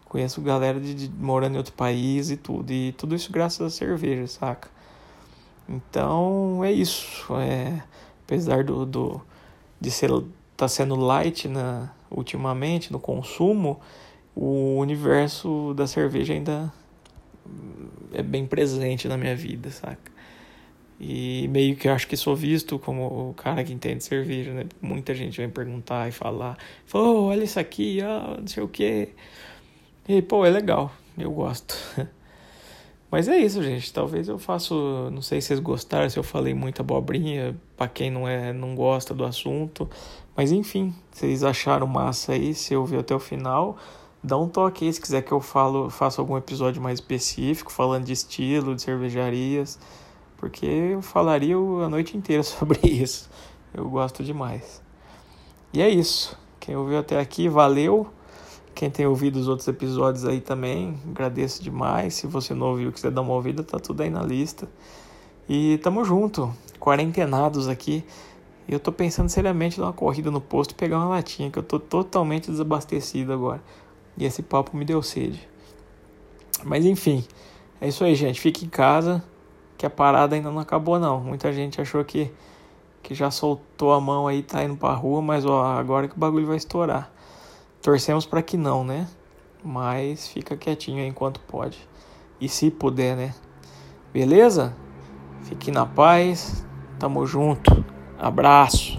Conheço 0.06 0.42
galera 0.42 0.80
de, 0.80 0.94
de 0.94 1.10
morando 1.10 1.56
em 1.56 1.58
outro 1.58 1.74
país 1.74 2.30
e 2.30 2.38
tudo. 2.38 2.72
E 2.72 2.92
tudo 2.94 3.16
isso 3.16 3.32
graças 3.32 3.62
à 3.62 3.70
cerveja, 3.70 4.28
saca? 4.28 4.70
Então 5.68 6.62
é 6.64 6.72
isso. 6.72 7.34
É, 7.36 7.82
apesar 8.26 8.64
do, 8.64 8.86
do 8.86 9.22
de 9.80 9.92
ser 9.92 10.12
tá 10.58 10.68
sendo 10.68 10.96
light 10.96 11.48
na, 11.48 11.92
ultimamente 12.10 12.92
no 12.92 13.00
consumo, 13.00 13.80
o 14.36 14.78
universo 14.78 15.74
da 15.76 15.88
cerveja 15.88 16.34
ainda 16.34 16.74
é 18.12 18.24
bem 18.24 18.46
presente 18.46 19.08
na 19.08 19.18
minha 19.18 19.36
vida, 19.36 19.70
saca? 19.70 20.12
E 21.00 21.48
meio 21.50 21.76
que 21.76 21.88
eu 21.88 21.94
acho 21.94 22.08
que 22.08 22.18
sou 22.18 22.36
visto 22.36 22.80
como 22.80 23.30
o 23.30 23.34
cara 23.36 23.64
que 23.64 23.72
entende 23.72 24.04
cerveja, 24.04 24.52
né? 24.52 24.66
Muita 24.82 25.14
gente 25.14 25.38
vem 25.38 25.50
perguntar 25.50 26.10
e 26.10 26.12
falar, 26.12 26.58
oh, 26.92 27.26
olha 27.26 27.44
isso 27.44 27.60
aqui, 27.60 28.00
ó, 28.04 28.40
não 28.40 28.48
sei 28.48 28.64
o 28.64 28.68
que. 28.68 29.10
E, 30.10 30.22
pô, 30.24 30.44
é 30.44 30.50
legal, 30.50 30.92
eu 31.18 31.32
gosto. 31.32 31.76
Mas 33.12 33.28
é 33.28 33.38
isso, 33.38 33.64
gente. 33.64 33.94
Talvez 33.94 34.28
eu 34.28 34.38
faça, 34.38 34.74
não 35.12 35.22
sei 35.22 35.40
se 35.40 35.48
vocês 35.48 35.60
gostaram, 35.60 36.10
se 36.10 36.18
eu 36.18 36.24
falei 36.24 36.54
muita 36.54 36.82
abobrinha, 36.82 37.56
para 37.78 37.88
quem 37.88 38.12
não 38.12 38.28
é, 38.28 38.52
não 38.52 38.76
gosta 38.76 39.14
do 39.14 39.24
assunto. 39.24 39.90
Mas 40.38 40.52
enfim, 40.52 40.94
vocês 41.12 41.44
acharam 41.44 41.88
massa 41.88 42.34
aí, 42.34 42.54
se 42.54 42.76
ouviu 42.76 43.00
até 43.00 43.16
o 43.16 43.20
final, 43.20 43.76
dá 44.24 44.38
um 44.38 44.48
toque 44.48 44.86
aí 44.86 44.94
se 44.94 45.02
quiser 45.02 45.24
que 45.24 45.32
eu 45.32 45.42
falo, 45.42 45.90
faça 45.90 46.22
algum 46.22 46.38
episódio 46.38 46.80
mais 46.80 47.00
específico, 47.00 47.72
falando 47.72 48.06
de 48.06 48.14
estilo, 48.14 48.76
de 48.76 48.84
cervejarias, 48.84 49.80
porque 50.38 50.68
eu 50.68 51.02
falaria 51.02 51.56
a 51.56 51.90
noite 51.90 52.16
inteira 52.16 52.44
sobre 52.46 52.80
isso. 52.88 53.28
Eu 53.74 53.90
gosto 53.90 54.24
demais. 54.24 54.80
E 55.74 55.82
é 55.82 55.90
isso. 55.90 56.38
Quem 56.60 56.76
ouviu 56.76 57.00
até 57.00 57.20
aqui, 57.20 57.50
valeu. 57.50 58.08
Quem 58.76 58.92
tem 58.92 59.08
ouvido 59.08 59.38
os 59.38 59.48
outros 59.48 59.68
episódios 59.68 60.24
aí 60.24 60.40
também, 60.40 61.00
agradeço 61.10 61.64
demais. 61.64 62.14
Se 62.14 62.28
você 62.28 62.54
não 62.54 62.68
ouviu, 62.68 62.92
quiser 62.92 63.10
dar 63.10 63.22
uma 63.22 63.34
ouvida, 63.34 63.64
tá 63.64 63.80
tudo 63.80 64.04
aí 64.04 64.10
na 64.12 64.22
lista. 64.22 64.70
E 65.50 65.80
tamo 65.80 66.06
junto, 66.06 66.54
quarentenados 66.80 67.68
aqui. 67.68 68.06
Eu 68.68 68.80
tô 68.80 68.92
pensando 68.92 69.30
seriamente 69.30 69.80
dar 69.80 69.86
uma 69.86 69.94
corrida 69.94 70.30
no 70.30 70.42
posto 70.42 70.72
e 70.72 70.76
pegar 70.76 70.98
uma 70.98 71.08
latinha, 71.08 71.50
que 71.50 71.58
eu 71.58 71.64
tô 71.64 71.80
totalmente 71.80 72.52
desabastecido 72.52 73.32
agora. 73.32 73.64
E 74.18 74.26
esse 74.26 74.44
papo 74.44 74.76
me 74.76 74.84
deu 74.84 75.02
sede. 75.02 75.48
Mas 76.66 76.86
enfim, 76.86 77.24
é 77.80 77.88
isso 77.88 78.04
aí, 78.04 78.14
gente. 78.14 78.42
Fique 78.42 78.66
em 78.66 78.70
casa, 78.70 79.24
que 79.78 79.86
a 79.86 79.90
parada 79.90 80.36
ainda 80.36 80.52
não 80.52 80.60
acabou 80.60 81.00
não. 81.00 81.22
Muita 81.22 81.54
gente 81.54 81.80
achou 81.80 82.04
que, 82.04 82.30
que 83.02 83.16
já 83.16 83.32
soltou 83.32 83.94
a 83.94 84.02
mão 84.02 84.28
aí, 84.28 84.44
tá 84.44 84.62
indo 84.64 84.76
pra 84.76 84.94
rua, 84.94 85.22
mas 85.22 85.46
ó, 85.46 85.64
agora 85.64 86.10
que 86.10 86.16
o 86.16 86.20
bagulho 86.20 86.48
vai 86.48 86.58
estourar. 86.58 87.10
Torcemos 87.82 88.26
para 88.26 88.42
que 88.42 88.58
não, 88.58 88.84
né? 88.84 89.08
Mas 89.64 90.28
fica 90.28 90.58
quietinho 90.58 91.02
aí 91.02 91.08
enquanto 91.08 91.40
pode. 91.42 91.78
E 92.42 92.50
se 92.50 92.70
puder, 92.70 93.16
né? 93.16 93.34
Beleza? 94.12 94.76
Fique 95.44 95.72
na 95.72 95.86
paz. 95.86 96.66
Tamo 97.00 97.26
junto. 97.26 97.97
Abraço. 98.20 98.98